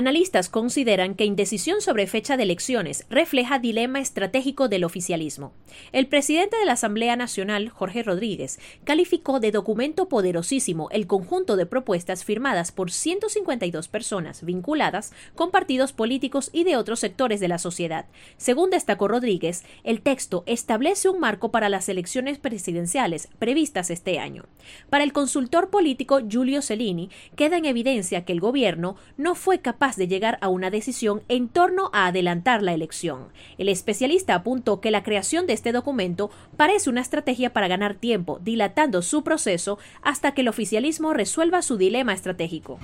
Analistas 0.00 0.48
consideran 0.48 1.14
que 1.14 1.26
indecisión 1.26 1.82
sobre 1.82 2.06
fecha 2.06 2.38
de 2.38 2.44
elecciones 2.44 3.04
refleja 3.10 3.58
dilema 3.58 4.00
estratégico 4.00 4.66
del 4.66 4.84
oficialismo. 4.84 5.52
El 5.92 6.06
presidente 6.06 6.56
de 6.56 6.64
la 6.64 6.72
Asamblea 6.72 7.16
Nacional, 7.16 7.68
Jorge 7.68 8.02
Rodríguez, 8.02 8.58
calificó 8.84 9.40
de 9.40 9.52
documento 9.52 10.08
poderosísimo 10.08 10.88
el 10.90 11.06
conjunto 11.06 11.56
de 11.56 11.66
propuestas 11.66 12.24
firmadas 12.24 12.72
por 12.72 12.90
152 12.90 13.88
personas 13.88 14.42
vinculadas 14.42 15.12
con 15.34 15.50
partidos 15.50 15.92
políticos 15.92 16.48
y 16.50 16.64
de 16.64 16.78
otros 16.78 16.98
sectores 16.98 17.38
de 17.38 17.48
la 17.48 17.58
sociedad. 17.58 18.06
Según 18.38 18.70
destacó 18.70 19.06
Rodríguez, 19.06 19.64
el 19.84 20.00
texto 20.00 20.44
establece 20.46 21.10
un 21.10 21.20
marco 21.20 21.50
para 21.50 21.68
las 21.68 21.90
elecciones 21.90 22.38
presidenciales 22.38 23.28
previstas 23.38 23.90
este 23.90 24.18
año. 24.18 24.46
Para 24.88 25.04
el 25.04 25.12
consultor 25.12 25.68
político 25.68 26.20
Giulio 26.26 26.62
Cellini, 26.62 27.10
queda 27.36 27.58
en 27.58 27.66
evidencia 27.66 28.24
que 28.24 28.32
el 28.32 28.40
gobierno 28.40 28.96
no 29.18 29.34
fue 29.34 29.58
capaz 29.58 29.89
de 29.96 30.08
llegar 30.08 30.38
a 30.40 30.48
una 30.48 30.70
decisión 30.70 31.22
en 31.28 31.48
torno 31.48 31.90
a 31.92 32.06
adelantar 32.06 32.62
la 32.62 32.74
elección. 32.74 33.28
El 33.58 33.68
especialista 33.68 34.34
apuntó 34.34 34.80
que 34.80 34.90
la 34.90 35.02
creación 35.02 35.46
de 35.46 35.52
este 35.52 35.72
documento 35.72 36.30
parece 36.56 36.90
una 36.90 37.00
estrategia 37.00 37.52
para 37.52 37.68
ganar 37.68 37.94
tiempo, 37.94 38.38
dilatando 38.42 39.02
su 39.02 39.22
proceso 39.22 39.78
hasta 40.02 40.32
que 40.32 40.42
el 40.42 40.48
oficialismo 40.48 41.14
resuelva 41.14 41.62
su 41.62 41.76
dilema 41.76 42.12
estratégico. 42.12 42.78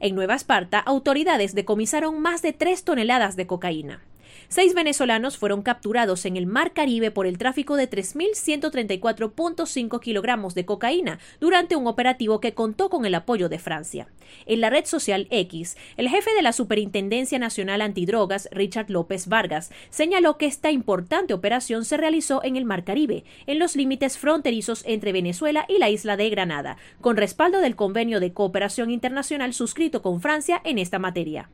En 0.00 0.14
Nueva 0.14 0.34
Esparta, 0.34 0.78
autoridades 0.78 1.54
decomisaron 1.54 2.20
más 2.20 2.40
de 2.42 2.52
tres 2.52 2.84
toneladas 2.84 3.36
de 3.36 3.46
cocaína. 3.46 4.00
Seis 4.48 4.74
venezolanos 4.74 5.38
fueron 5.38 5.62
capturados 5.62 6.24
en 6.24 6.36
el 6.36 6.46
Mar 6.46 6.72
Caribe 6.72 7.10
por 7.10 7.26
el 7.26 7.38
tráfico 7.38 7.76
de 7.76 7.88
3.134.5 7.88 10.00
kilogramos 10.00 10.54
de 10.54 10.64
cocaína 10.64 11.18
durante 11.40 11.76
un 11.76 11.86
operativo 11.86 12.40
que 12.40 12.54
contó 12.54 12.90
con 12.90 13.06
el 13.06 13.14
apoyo 13.14 13.48
de 13.48 13.58
Francia. 13.58 14.08
En 14.46 14.60
la 14.60 14.70
red 14.70 14.84
social 14.84 15.26
X, 15.30 15.76
el 15.96 16.08
jefe 16.08 16.32
de 16.34 16.42
la 16.42 16.52
Superintendencia 16.52 17.38
Nacional 17.38 17.80
Antidrogas, 17.80 18.48
Richard 18.52 18.90
López 18.90 19.28
Vargas, 19.28 19.70
señaló 19.90 20.36
que 20.36 20.46
esta 20.46 20.70
importante 20.70 21.34
operación 21.34 21.84
se 21.84 21.96
realizó 21.96 22.42
en 22.44 22.56
el 22.56 22.64
Mar 22.64 22.84
Caribe, 22.84 23.24
en 23.46 23.58
los 23.58 23.76
límites 23.76 24.18
fronterizos 24.18 24.82
entre 24.86 25.12
Venezuela 25.12 25.64
y 25.68 25.78
la 25.78 25.90
isla 25.90 26.16
de 26.16 26.30
Granada, 26.30 26.76
con 27.00 27.16
respaldo 27.16 27.60
del 27.60 27.76
convenio 27.76 28.20
de 28.20 28.32
cooperación 28.32 28.90
internacional 28.90 29.54
suscrito 29.54 30.02
con 30.02 30.20
Francia 30.20 30.60
en 30.64 30.78
esta 30.78 30.98
materia. 30.98 31.48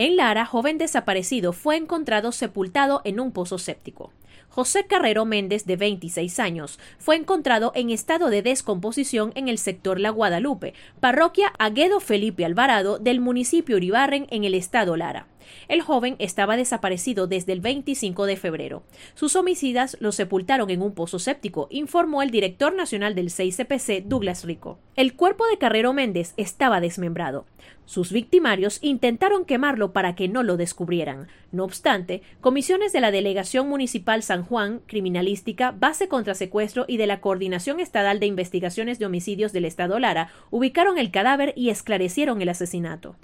En 0.00 0.16
Lara, 0.16 0.46
joven 0.46 0.78
desaparecido 0.78 1.52
fue 1.52 1.76
encontrado 1.76 2.30
sepultado 2.30 3.00
en 3.02 3.18
un 3.18 3.32
pozo 3.32 3.58
séptico. 3.58 4.12
José 4.48 4.86
Carrero 4.86 5.24
Méndez, 5.24 5.66
de 5.66 5.74
26 5.74 6.38
años, 6.38 6.78
fue 6.98 7.16
encontrado 7.16 7.72
en 7.74 7.90
estado 7.90 8.30
de 8.30 8.42
descomposición 8.42 9.32
en 9.34 9.48
el 9.48 9.58
sector 9.58 9.98
La 9.98 10.10
Guadalupe, 10.10 10.72
parroquia 11.00 11.52
Aguedo 11.58 11.98
Felipe 11.98 12.44
Alvarado 12.44 13.00
del 13.00 13.20
municipio 13.20 13.76
Uribarren 13.76 14.28
en 14.30 14.44
el 14.44 14.54
estado 14.54 14.96
Lara. 14.96 15.26
El 15.68 15.82
joven 15.82 16.16
estaba 16.18 16.56
desaparecido 16.56 17.26
desde 17.26 17.52
el 17.52 17.60
25 17.60 18.26
de 18.26 18.36
febrero. 18.36 18.82
Sus 19.14 19.36
homicidas 19.36 19.96
lo 20.00 20.12
sepultaron 20.12 20.70
en 20.70 20.82
un 20.82 20.92
pozo 20.92 21.18
séptico, 21.18 21.68
informó 21.70 22.22
el 22.22 22.30
director 22.30 22.74
nacional 22.74 23.14
del 23.14 23.30
6CPC, 23.30 24.04
Douglas 24.04 24.44
Rico. 24.44 24.78
El 24.96 25.14
cuerpo 25.14 25.46
de 25.46 25.58
Carrero 25.58 25.92
Méndez 25.92 26.34
estaba 26.36 26.80
desmembrado. 26.80 27.46
Sus 27.84 28.12
victimarios 28.12 28.78
intentaron 28.82 29.44
quemarlo 29.44 29.87
para 29.92 30.14
que 30.14 30.28
no 30.28 30.42
lo 30.42 30.56
descubrieran. 30.56 31.28
No 31.52 31.64
obstante, 31.64 32.22
comisiones 32.40 32.92
de 32.92 33.00
la 33.00 33.10
Delegación 33.10 33.68
Municipal 33.68 34.22
San 34.22 34.44
Juan, 34.44 34.80
Criminalística, 34.86 35.72
Base 35.72 36.08
contra 36.08 36.34
Secuestro 36.34 36.84
y 36.88 36.96
de 36.96 37.06
la 37.06 37.20
Coordinación 37.20 37.80
Estadal 37.80 38.20
de 38.20 38.26
Investigaciones 38.26 38.98
de 38.98 39.06
Homicidios 39.06 39.52
del 39.52 39.64
Estado 39.64 39.98
Lara 39.98 40.30
ubicaron 40.50 40.98
el 40.98 41.10
cadáver 41.10 41.52
y 41.56 41.70
esclarecieron 41.70 42.42
el 42.42 42.48
asesinato. 42.48 43.16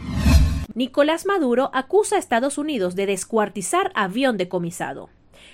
Nicolás 0.74 1.24
Maduro 1.24 1.70
acusa 1.72 2.16
a 2.16 2.18
Estados 2.18 2.58
Unidos 2.58 2.96
de 2.96 3.06
descuartizar 3.06 3.92
avión 3.94 4.36
decomisado. 4.36 5.08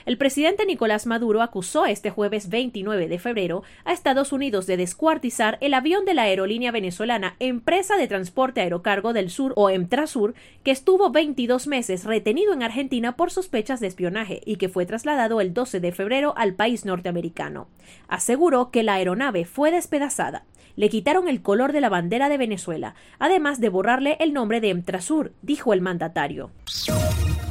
El 0.06 0.18
presidente 0.18 0.66
Nicolás 0.66 1.06
Maduro 1.06 1.42
acusó 1.42 1.86
este 1.86 2.10
jueves 2.10 2.48
29 2.48 3.08
de 3.08 3.18
febrero 3.18 3.62
a 3.84 3.92
Estados 3.92 4.32
Unidos 4.32 4.66
de 4.66 4.76
descuartizar 4.76 5.58
el 5.60 5.74
avión 5.74 6.04
de 6.04 6.14
la 6.14 6.22
aerolínea 6.22 6.72
venezolana 6.72 7.36
Empresa 7.38 7.96
de 7.96 8.08
Transporte 8.08 8.60
Aerocargo 8.60 9.12
del 9.12 9.30
Sur 9.30 9.52
o 9.56 9.70
Emtrasur, 9.70 10.34
que 10.62 10.70
estuvo 10.70 11.10
22 11.10 11.66
meses 11.66 12.04
retenido 12.04 12.52
en 12.52 12.62
Argentina 12.62 13.16
por 13.16 13.30
sospechas 13.30 13.80
de 13.80 13.86
espionaje 13.86 14.40
y 14.44 14.56
que 14.56 14.68
fue 14.68 14.86
trasladado 14.86 15.40
el 15.40 15.54
12 15.54 15.80
de 15.80 15.92
febrero 15.92 16.34
al 16.36 16.54
país 16.54 16.84
norteamericano. 16.84 17.68
Aseguró 18.08 18.70
que 18.70 18.82
la 18.82 18.94
aeronave 18.94 19.44
fue 19.44 19.70
despedazada. 19.70 20.44
Le 20.76 20.88
quitaron 20.88 21.28
el 21.28 21.42
color 21.42 21.72
de 21.72 21.80
la 21.80 21.88
bandera 21.88 22.28
de 22.28 22.38
Venezuela, 22.38 22.94
además 23.18 23.60
de 23.60 23.68
borrarle 23.68 24.16
el 24.20 24.32
nombre 24.32 24.60
de 24.60 24.70
Emtrasur, 24.70 25.32
dijo 25.42 25.72
el 25.72 25.80
mandatario. 25.80 26.50